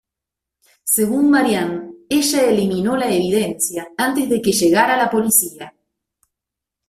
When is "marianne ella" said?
1.29-2.49